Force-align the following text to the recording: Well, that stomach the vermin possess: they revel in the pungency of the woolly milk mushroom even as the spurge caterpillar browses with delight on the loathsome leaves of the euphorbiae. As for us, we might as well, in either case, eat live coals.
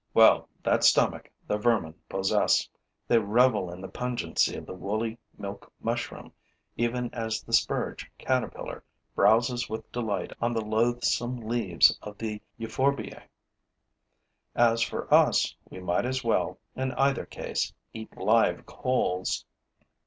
Well, 0.15 0.49
that 0.63 0.83
stomach 0.83 1.29
the 1.45 1.59
vermin 1.59 1.93
possess: 2.09 2.67
they 3.07 3.19
revel 3.19 3.71
in 3.71 3.81
the 3.81 3.87
pungency 3.87 4.55
of 4.55 4.65
the 4.65 4.73
woolly 4.73 5.19
milk 5.37 5.71
mushroom 5.79 6.33
even 6.75 7.13
as 7.13 7.43
the 7.43 7.53
spurge 7.53 8.09
caterpillar 8.17 8.83
browses 9.13 9.69
with 9.69 9.91
delight 9.91 10.33
on 10.41 10.53
the 10.53 10.65
loathsome 10.65 11.37
leaves 11.41 11.95
of 12.01 12.17
the 12.17 12.41
euphorbiae. 12.59 13.21
As 14.55 14.81
for 14.81 15.13
us, 15.13 15.55
we 15.69 15.79
might 15.79 16.07
as 16.07 16.23
well, 16.23 16.57
in 16.75 16.93
either 16.93 17.27
case, 17.27 17.71
eat 17.93 18.17
live 18.17 18.65
coals. 18.65 19.45